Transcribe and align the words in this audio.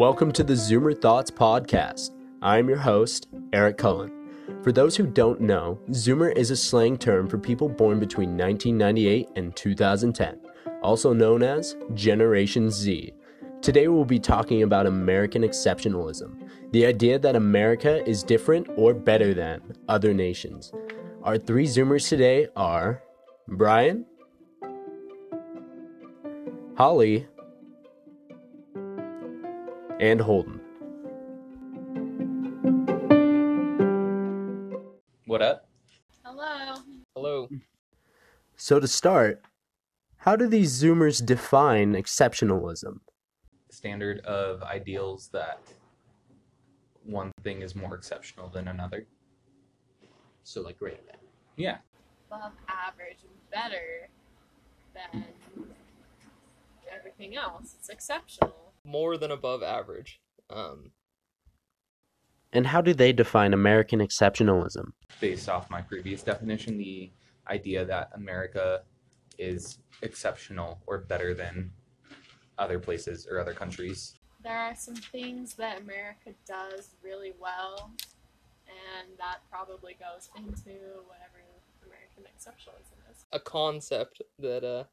Welcome 0.00 0.32
to 0.32 0.42
the 0.42 0.54
Zoomer 0.54 0.98
Thoughts 0.98 1.30
Podcast. 1.30 2.12
I'm 2.40 2.70
your 2.70 2.78
host, 2.78 3.28
Eric 3.52 3.76
Cullen. 3.76 4.30
For 4.62 4.72
those 4.72 4.96
who 4.96 5.06
don't 5.06 5.42
know, 5.42 5.78
Zoomer 5.90 6.34
is 6.34 6.50
a 6.50 6.56
slang 6.56 6.96
term 6.96 7.28
for 7.28 7.36
people 7.36 7.68
born 7.68 8.00
between 8.00 8.30
1998 8.30 9.28
and 9.36 9.54
2010, 9.54 10.40
also 10.82 11.12
known 11.12 11.42
as 11.42 11.76
Generation 11.92 12.70
Z. 12.70 13.12
Today 13.60 13.88
we'll 13.88 14.06
be 14.06 14.18
talking 14.18 14.62
about 14.62 14.86
American 14.86 15.42
exceptionalism, 15.42 16.48
the 16.72 16.86
idea 16.86 17.18
that 17.18 17.36
America 17.36 18.02
is 18.08 18.22
different 18.22 18.68
or 18.76 18.94
better 18.94 19.34
than 19.34 19.60
other 19.86 20.14
nations. 20.14 20.72
Our 21.24 21.36
three 21.36 21.66
Zoomers 21.66 22.08
today 22.08 22.48
are 22.56 23.02
Brian, 23.48 24.06
Holly, 26.78 27.26
and 30.00 30.20
Holden. 30.20 30.60
What 35.26 35.42
up? 35.42 35.68
Hello. 36.24 36.74
Hello. 37.14 37.48
So, 38.56 38.80
to 38.80 38.88
start, 38.88 39.42
how 40.16 40.36
do 40.36 40.48
these 40.48 40.82
Zoomers 40.82 41.24
define 41.24 41.92
exceptionalism? 41.92 43.00
Standard 43.70 44.20
of 44.20 44.62
ideals 44.62 45.28
that 45.32 45.60
one 47.04 47.30
thing 47.44 47.62
is 47.62 47.76
more 47.76 47.94
exceptional 47.94 48.48
than 48.48 48.68
another. 48.68 49.06
So, 50.42 50.62
like, 50.62 50.78
greater 50.78 51.02
than. 51.06 51.16
Yeah. 51.56 51.76
Above 52.30 52.52
average 52.68 53.18
and 53.22 53.50
better 53.50 54.08
than 54.94 55.24
everything 56.90 57.36
else. 57.36 57.74
It's 57.78 57.90
exceptional. 57.90 58.59
More 58.84 59.16
than 59.16 59.30
above 59.30 59.62
average. 59.62 60.20
Um, 60.48 60.92
And 62.52 62.66
how 62.66 62.80
do 62.80 62.92
they 62.94 63.12
define 63.12 63.52
American 63.54 64.00
exceptionalism? 64.00 64.92
Based 65.20 65.48
off 65.48 65.70
my 65.70 65.82
previous 65.82 66.22
definition, 66.22 66.78
the 66.78 67.10
idea 67.48 67.84
that 67.84 68.10
America 68.14 68.82
is 69.38 69.78
exceptional 70.02 70.80
or 70.86 70.98
better 70.98 71.32
than 71.34 71.70
other 72.58 72.78
places 72.78 73.26
or 73.30 73.38
other 73.38 73.54
countries. 73.54 74.14
There 74.42 74.58
are 74.58 74.74
some 74.74 74.96
things 74.96 75.54
that 75.54 75.80
America 75.80 76.30
does 76.46 76.94
really 77.02 77.32
well, 77.38 77.92
and 78.66 79.16
that 79.18 79.38
probably 79.50 79.94
goes 79.94 80.28
into 80.36 80.74
whatever 81.06 81.38
American 81.86 82.24
exceptionalism 82.24 82.98
is. 83.10 83.24
a 83.32 83.40
concept 83.40 84.22
that 84.38 84.64
uh, 84.64 84.84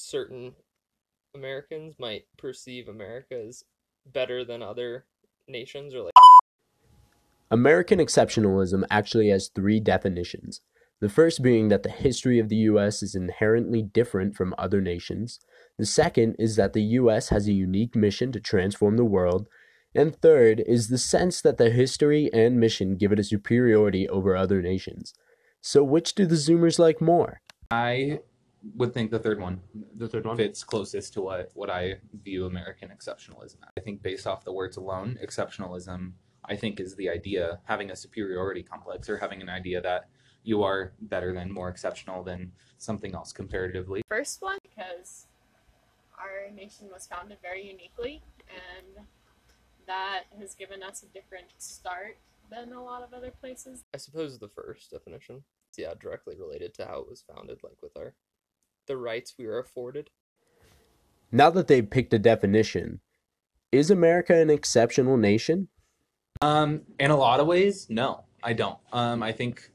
certain 0.00 0.54
Americans 1.34 1.94
might 1.98 2.24
perceive 2.36 2.88
America 2.88 3.34
as 3.46 3.64
better 4.06 4.44
than 4.44 4.62
other 4.62 5.04
nations, 5.46 5.94
or 5.94 6.02
like 6.02 6.12
American 7.50 7.98
exceptionalism 7.98 8.84
actually 8.90 9.28
has 9.28 9.48
three 9.48 9.80
definitions. 9.80 10.60
The 11.00 11.08
first 11.08 11.42
being 11.42 11.68
that 11.68 11.82
the 11.82 11.90
history 11.90 12.38
of 12.38 12.48
the 12.48 12.56
US 12.56 13.02
is 13.02 13.14
inherently 13.14 13.82
different 13.82 14.36
from 14.36 14.54
other 14.58 14.80
nations. 14.80 15.40
The 15.78 15.86
second 15.86 16.36
is 16.38 16.56
that 16.56 16.74
the 16.74 16.82
US 16.82 17.30
has 17.30 17.48
a 17.48 17.52
unique 17.52 17.96
mission 17.96 18.32
to 18.32 18.40
transform 18.40 18.96
the 18.96 19.04
world. 19.04 19.48
And 19.94 20.14
third 20.14 20.62
is 20.66 20.88
the 20.88 20.98
sense 20.98 21.40
that 21.40 21.56
the 21.56 21.70
history 21.70 22.30
and 22.32 22.60
mission 22.60 22.96
give 22.96 23.12
it 23.12 23.18
a 23.18 23.24
superiority 23.24 24.08
over 24.08 24.36
other 24.36 24.62
nations. 24.62 25.14
So, 25.62 25.82
which 25.82 26.14
do 26.14 26.26
the 26.26 26.36
Zoomers 26.36 26.78
like 26.78 27.00
more? 27.00 27.40
I 27.70 28.20
would 28.76 28.92
think 28.92 29.10
the 29.10 29.18
third 29.18 29.40
one 29.40 29.60
The 29.96 30.08
third 30.08 30.26
one 30.26 30.36
fits 30.36 30.62
closest 30.64 31.14
to 31.14 31.22
what, 31.22 31.50
what 31.54 31.70
I 31.70 31.96
view 32.22 32.46
American 32.46 32.90
exceptionalism 32.90 33.56
as. 33.62 33.72
I 33.78 33.80
think 33.80 34.02
based 34.02 34.26
off 34.26 34.44
the 34.44 34.52
words 34.52 34.76
alone, 34.76 35.18
exceptionalism, 35.22 36.12
I 36.44 36.56
think, 36.56 36.80
is 36.80 36.94
the 36.96 37.08
idea 37.08 37.60
having 37.64 37.90
a 37.90 37.96
superiority 37.96 38.62
complex 38.62 39.08
or 39.08 39.16
having 39.16 39.40
an 39.40 39.48
idea 39.48 39.80
that 39.80 40.08
you 40.42 40.62
are 40.62 40.92
better 41.02 41.32
than, 41.34 41.52
more 41.52 41.68
exceptional 41.68 42.22
than 42.22 42.52
something 42.78 43.14
else 43.14 43.32
comparatively. 43.32 44.02
First 44.08 44.40
one, 44.40 44.58
because 44.62 45.26
our 46.18 46.50
nation 46.54 46.88
was 46.92 47.06
founded 47.06 47.38
very 47.42 47.66
uniquely, 47.66 48.22
and 48.48 49.06
that 49.86 50.24
has 50.38 50.54
given 50.54 50.82
us 50.82 51.02
a 51.02 51.06
different 51.06 51.46
start 51.58 52.18
than 52.50 52.72
a 52.72 52.82
lot 52.82 53.02
of 53.02 53.12
other 53.12 53.30
places. 53.30 53.84
I 53.94 53.98
suppose 53.98 54.38
the 54.38 54.48
first 54.48 54.90
definition. 54.90 55.44
Yeah, 55.76 55.94
directly 55.98 56.36
related 56.36 56.74
to 56.74 56.86
how 56.86 57.00
it 57.00 57.08
was 57.08 57.22
founded, 57.22 57.58
like 57.62 57.80
with 57.82 57.96
our 57.96 58.14
the 58.90 58.96
rights 58.96 59.36
we 59.38 59.46
are 59.46 59.60
afforded. 59.60 60.10
Now 61.30 61.48
that 61.50 61.68
they've 61.68 61.88
picked 61.88 62.12
a 62.12 62.18
definition, 62.18 62.98
is 63.70 63.88
America 63.88 64.34
an 64.34 64.50
exceptional 64.50 65.16
nation? 65.16 65.68
Um, 66.40 66.82
in 66.98 67.12
a 67.12 67.16
lot 67.16 67.38
of 67.38 67.46
ways, 67.46 67.86
no, 67.88 68.24
I 68.42 68.52
don't. 68.52 68.78
Um, 68.92 69.22
I 69.22 69.30
think 69.30 69.70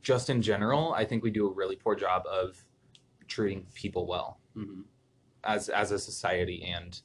just 0.00 0.30
in 0.30 0.42
general, 0.42 0.94
I 0.94 1.04
think 1.04 1.24
we 1.24 1.30
do 1.32 1.48
a 1.48 1.52
really 1.52 1.74
poor 1.74 1.96
job 1.96 2.22
of 2.30 2.56
treating 3.26 3.66
people 3.74 4.06
well 4.06 4.38
as 5.42 5.68
as 5.68 5.90
a 5.90 5.98
society 5.98 6.72
and 6.72 7.00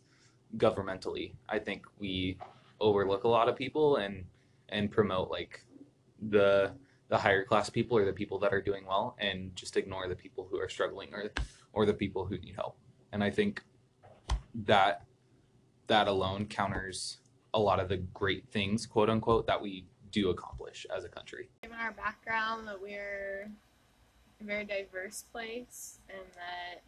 governmentally. 0.57 1.33
I 1.49 1.57
think 1.57 1.87
we 1.97 2.37
overlook 2.79 3.23
a 3.23 3.27
lot 3.27 3.49
of 3.49 3.55
people 3.55 3.95
and 3.95 4.25
and 4.69 4.91
promote 4.91 5.31
like 5.31 5.65
the 6.29 6.71
the 7.11 7.17
higher 7.17 7.43
class 7.43 7.69
people 7.69 7.97
or 7.97 8.05
the 8.05 8.13
people 8.13 8.39
that 8.39 8.53
are 8.53 8.61
doing 8.61 8.85
well 8.87 9.17
and 9.19 9.53
just 9.53 9.75
ignore 9.75 10.07
the 10.07 10.15
people 10.15 10.47
who 10.49 10.57
are 10.57 10.69
struggling 10.69 11.13
or 11.13 11.29
or 11.73 11.85
the 11.85 11.93
people 11.93 12.25
who 12.25 12.37
need 12.37 12.55
help. 12.55 12.77
And 13.11 13.21
I 13.21 13.29
think 13.29 13.61
that 14.65 15.03
that 15.87 16.07
alone 16.07 16.45
counters 16.45 17.17
a 17.53 17.59
lot 17.59 17.81
of 17.81 17.89
the 17.89 17.97
great 17.97 18.47
things, 18.49 18.85
quote 18.85 19.09
unquote, 19.09 19.45
that 19.47 19.61
we 19.61 19.85
do 20.09 20.29
accomplish 20.29 20.87
as 20.95 21.03
a 21.03 21.09
country. 21.09 21.49
Given 21.61 21.77
our 21.77 21.91
background, 21.91 22.65
that 22.69 22.81
we're 22.81 23.51
a 24.39 24.43
very 24.43 24.63
diverse 24.63 25.25
place, 25.33 25.99
and 26.09 26.25
that 26.35 26.81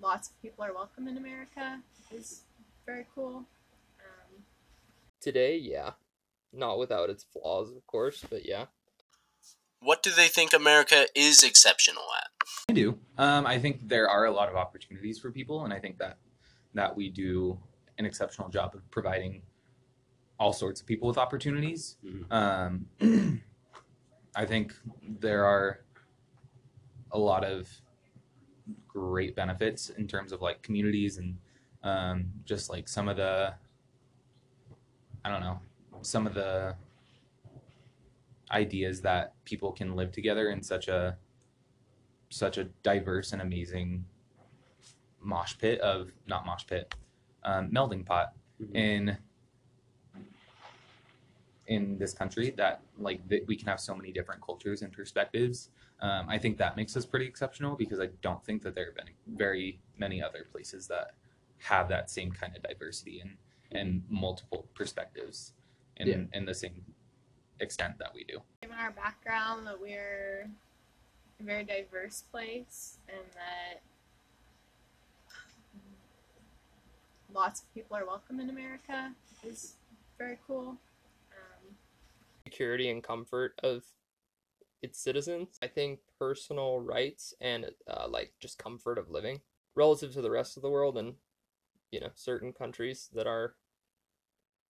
lots 0.00 0.28
of 0.28 0.40
people 0.42 0.64
are 0.64 0.72
welcome 0.72 1.08
in 1.08 1.16
America 1.16 1.80
is 2.14 2.42
very 2.86 3.04
cool. 3.16 3.44
Um, 3.98 4.44
Today, 5.20 5.56
yeah, 5.56 5.92
not 6.52 6.78
without 6.78 7.10
its 7.10 7.24
flaws, 7.24 7.70
of 7.70 7.86
course, 7.86 8.24
but 8.28 8.46
yeah. 8.46 8.66
What 9.80 10.02
do 10.02 10.10
they 10.10 10.28
think 10.28 10.52
America 10.52 11.06
is 11.14 11.42
exceptional 11.42 12.02
at? 12.20 12.30
I 12.68 12.72
do. 12.72 12.98
Um, 13.16 13.46
I 13.46 13.58
think 13.58 13.88
there 13.88 14.08
are 14.08 14.24
a 14.24 14.32
lot 14.32 14.48
of 14.48 14.56
opportunities 14.56 15.18
for 15.18 15.30
people, 15.30 15.64
and 15.64 15.72
I 15.72 15.78
think 15.78 15.98
that 15.98 16.18
that 16.74 16.94
we 16.94 17.08
do 17.08 17.58
an 17.98 18.04
exceptional 18.06 18.48
job 18.48 18.74
of 18.74 18.88
providing 18.90 19.42
all 20.38 20.52
sorts 20.52 20.80
of 20.80 20.86
people 20.86 21.08
with 21.08 21.18
opportunities. 21.18 21.96
Um, 22.30 22.86
I 24.36 24.44
think 24.44 24.74
there 25.02 25.44
are 25.44 25.80
a 27.10 27.18
lot 27.18 27.44
of 27.44 27.68
great 28.86 29.34
benefits 29.34 29.90
in 29.90 30.06
terms 30.06 30.32
of 30.32 30.40
like 30.40 30.62
communities 30.62 31.18
and 31.18 31.36
um, 31.82 32.26
just 32.44 32.70
like 32.70 32.88
some 32.88 33.08
of 33.08 33.16
the 33.16 33.54
I 35.24 35.30
don't 35.30 35.40
know 35.40 35.60
some 36.02 36.26
of 36.26 36.34
the 36.34 36.74
ideas 38.50 39.00
that 39.02 39.34
people 39.44 39.72
can 39.72 39.94
live 39.94 40.12
together 40.12 40.50
in 40.50 40.62
such 40.62 40.88
a 40.88 41.16
such 42.30 42.58
a 42.58 42.64
diverse 42.82 43.32
and 43.32 43.42
amazing 43.42 44.04
mosh 45.20 45.56
pit 45.58 45.80
of 45.80 46.10
not 46.26 46.46
mosh 46.46 46.66
pit 46.66 46.94
um, 47.44 47.70
melding 47.70 48.04
pot 48.04 48.32
in 48.74 49.16
in 51.66 51.98
this 51.98 52.12
country 52.14 52.50
that 52.56 52.80
like 52.98 53.26
that 53.28 53.46
we 53.46 53.56
can 53.56 53.68
have 53.68 53.80
so 53.80 53.94
many 53.94 54.10
different 54.10 54.40
cultures 54.42 54.82
and 54.82 54.92
perspectives. 54.92 55.70
Um, 56.00 56.26
i 56.28 56.38
think 56.38 56.58
that 56.58 56.76
makes 56.76 56.96
us 56.96 57.04
pretty 57.04 57.26
exceptional 57.26 57.74
because 57.74 57.98
i 57.98 58.06
don't 58.22 58.44
think 58.44 58.62
that 58.62 58.76
there 58.76 58.86
have 58.86 58.94
been 58.94 59.12
very 59.36 59.80
many 59.98 60.22
other 60.22 60.46
places 60.52 60.86
that 60.86 61.14
have 61.58 61.88
that 61.88 62.08
same 62.08 62.30
kind 62.30 62.56
of 62.56 62.62
diversity 62.62 63.18
and 63.18 63.36
and 63.72 64.04
multiple 64.08 64.68
perspectives 64.74 65.54
in 65.98 66.08
Yeah. 66.08 66.24
in 66.32 66.44
the 66.44 66.54
same 66.54 66.84
extent 67.60 67.98
that 67.98 68.14
we 68.14 68.24
do 68.24 68.40
given 68.62 68.76
our 68.78 68.90
background, 68.92 69.66
that 69.66 69.80
we're 69.80 70.48
a 71.40 71.42
very 71.42 71.64
diverse 71.64 72.22
place, 72.22 72.98
and 73.08 73.24
that 73.34 73.82
lots 77.32 77.60
of 77.60 77.74
people 77.74 77.96
are 77.96 78.06
welcome 78.06 78.40
in 78.40 78.50
America 78.50 79.12
is 79.44 79.76
very 80.18 80.38
cool. 80.46 80.76
Um, 81.32 81.76
security 82.44 82.90
and 82.90 83.02
comfort 83.02 83.54
of 83.62 83.84
its 84.82 84.98
citizens. 84.98 85.58
I 85.62 85.66
think 85.66 86.00
personal 86.18 86.80
rights 86.80 87.34
and 87.40 87.70
uh, 87.86 88.06
like 88.08 88.32
just 88.40 88.58
comfort 88.58 88.98
of 88.98 89.10
living 89.10 89.40
relative 89.74 90.12
to 90.14 90.22
the 90.22 90.30
rest 90.30 90.56
of 90.56 90.62
the 90.62 90.70
world 90.70 90.96
and 90.98 91.14
you 91.92 92.00
know 92.00 92.10
certain 92.14 92.52
countries 92.52 93.08
that 93.14 93.26
are 93.26 93.54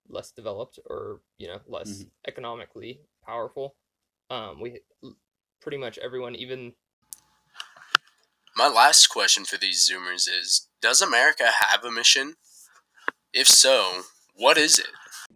less 0.08 0.30
developed 0.32 0.78
or 0.86 1.20
you 1.38 1.46
know 1.48 1.60
less 1.66 2.02
Mhm. 2.02 2.10
economically 2.26 3.00
powerful. 3.24 3.76
Um, 4.30 4.60
we 4.60 4.80
pretty 5.60 5.78
much 5.78 5.98
everyone, 5.98 6.34
even 6.34 6.74
My 8.56 8.66
last 8.68 9.06
question 9.08 9.44
for 9.44 9.56
these 9.56 9.88
Zoomers 9.88 10.28
is 10.28 10.68
Does 10.80 11.00
America 11.00 11.46
have 11.46 11.84
a 11.84 11.92
mission? 11.92 12.34
If 13.32 13.46
so, 13.46 14.02
what 14.34 14.58
is 14.58 14.78
it? 14.80 14.88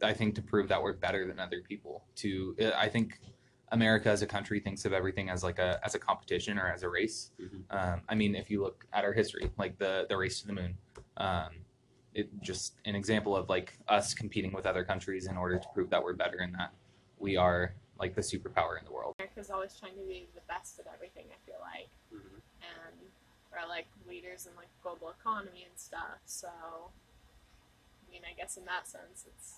I 0.02 0.12
think 0.12 0.34
to 0.36 0.42
prove 0.42 0.66
that 0.68 0.82
we're 0.82 0.92
better 0.94 1.26
than 1.26 1.38
other 1.38 1.60
people. 1.60 2.04
To 2.16 2.56
uh, 2.60 2.70
I 2.76 2.88
think 2.88 3.20
America 3.68 4.08
as 4.08 4.22
a 4.22 4.26
country 4.26 4.58
thinks 4.58 4.84
of 4.84 4.92
everything 4.92 5.30
as 5.30 5.44
like 5.44 5.58
a 5.60 5.78
as 5.84 5.94
a 5.94 5.98
competition 6.00 6.58
or 6.58 6.66
as 6.66 6.82
a 6.82 6.88
race. 6.88 7.30
Mhm. 7.38 7.64
Um, 7.70 8.02
I 8.08 8.14
mean, 8.16 8.34
if 8.34 8.50
you 8.50 8.60
look 8.60 8.86
at 8.92 9.04
our 9.04 9.12
history, 9.12 9.52
like 9.56 9.78
the 9.78 10.06
the 10.08 10.16
race 10.16 10.40
to 10.40 10.46
the 10.48 10.52
moon, 10.54 10.76
um, 11.18 11.64
it 12.14 12.28
just 12.40 12.74
an 12.84 12.94
example 12.94 13.36
of 13.36 13.48
like 13.48 13.78
us 13.88 14.14
competing 14.14 14.52
with 14.52 14.66
other 14.66 14.84
countries 14.84 15.26
in 15.26 15.36
order 15.36 15.58
to 15.58 15.66
prove 15.72 15.90
that 15.90 16.02
we're 16.02 16.12
better 16.14 16.38
and 16.38 16.54
that 16.54 16.72
we 17.18 17.36
are 17.36 17.74
like 17.98 18.14
the 18.14 18.20
superpower 18.20 18.78
in 18.78 18.84
the 18.84 18.92
world. 18.92 19.14
America's 19.18 19.50
always 19.50 19.74
trying 19.78 19.94
to 19.94 20.06
be 20.06 20.26
the 20.34 20.40
best 20.48 20.78
at 20.78 20.86
everything. 20.92 21.24
I 21.30 21.38
feel 21.46 21.60
like, 21.60 21.88
mm-hmm. 22.12 22.36
and 22.60 22.96
we're 23.50 23.68
like 23.68 23.86
leaders 24.08 24.46
in 24.46 24.56
like 24.56 24.68
global 24.82 25.14
economy 25.20 25.66
and 25.68 25.78
stuff. 25.78 26.20
So, 26.26 26.48
I 26.48 28.12
mean, 28.12 28.22
I 28.28 28.34
guess 28.36 28.56
in 28.56 28.64
that 28.64 28.86
sense, 28.88 29.24
it's 29.26 29.54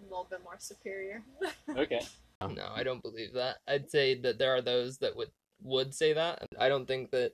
a 0.00 0.02
little 0.04 0.26
bit 0.28 0.42
more 0.42 0.56
superior. 0.58 1.22
Okay. 1.76 2.00
Um, 2.40 2.54
no, 2.54 2.68
I 2.74 2.82
don't 2.82 3.02
believe 3.02 3.32
that. 3.34 3.56
I'd 3.66 3.90
say 3.90 4.20
that 4.20 4.38
there 4.38 4.54
are 4.54 4.60
those 4.60 4.98
that 4.98 5.16
would 5.16 5.30
would 5.62 5.94
say 5.94 6.12
that. 6.12 6.46
I 6.58 6.68
don't 6.68 6.86
think 6.86 7.10
that 7.10 7.32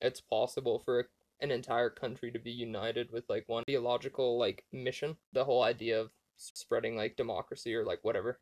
it's 0.00 0.20
possible 0.20 0.80
for 0.84 1.08
an 1.40 1.50
entire 1.50 1.90
country 1.90 2.30
to 2.32 2.38
be 2.38 2.50
united 2.50 3.10
with 3.12 3.24
like 3.28 3.44
one 3.46 3.64
ideological 3.68 4.38
like 4.38 4.64
mission. 4.72 5.16
The 5.32 5.44
whole 5.44 5.62
idea 5.62 6.00
of 6.00 6.10
spreading 6.36 6.96
like 6.96 7.16
democracy 7.16 7.74
or 7.74 7.84
like 7.84 8.00
whatever. 8.02 8.38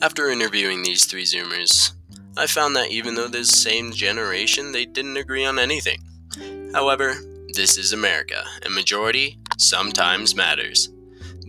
After 0.00 0.30
interviewing 0.30 0.82
these 0.82 1.06
three 1.06 1.24
Zoomers, 1.24 1.92
I 2.36 2.46
found 2.46 2.76
that 2.76 2.92
even 2.92 3.16
though 3.16 3.26
they're 3.26 3.40
the 3.40 3.46
same 3.46 3.90
generation, 3.90 4.70
they 4.70 4.84
didn't 4.84 5.16
agree 5.16 5.44
on 5.44 5.58
anything. 5.58 5.98
However, 6.72 7.16
this 7.54 7.76
is 7.76 7.92
America, 7.92 8.44
and 8.64 8.72
majority 8.72 9.38
sometimes 9.56 10.36
matters. 10.36 10.90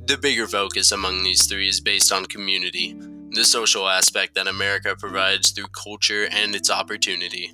The 0.08 0.18
bigger 0.18 0.48
focus 0.48 0.92
among 0.92 1.22
these 1.22 1.46
three 1.46 1.68
is 1.68 1.80
based 1.80 2.12
on 2.12 2.26
community, 2.26 2.96
the 3.32 3.44
social 3.44 3.88
aspect 3.88 4.36
that 4.36 4.48
America 4.48 4.96
provides 4.98 5.52
through 5.52 5.68
culture 5.68 6.28
and 6.32 6.56
its 6.56 6.72
opportunity. 6.72 7.52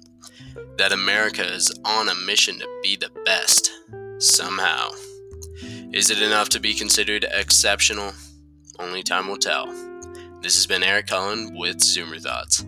That 0.78 0.94
America 0.94 1.46
is 1.46 1.78
on 1.84 2.10
a 2.10 2.16
mission 2.16 2.60
to 2.60 2.80
be 2.82 2.96
the 2.96 3.12
best, 3.26 3.72
somehow. 4.20 4.92
Is 5.92 6.10
it 6.10 6.22
enough 6.22 6.50
to 6.50 6.60
be 6.60 6.74
considered 6.74 7.26
exceptional? 7.30 8.14
Only 8.80 9.04
time 9.04 9.28
will 9.28 9.38
tell. 9.38 9.68
This 10.42 10.56
has 10.56 10.68
been 10.68 10.84
Eric 10.84 11.08
Cullen 11.08 11.58
with 11.58 11.78
Zoomer 11.78 12.22
Thoughts. 12.22 12.66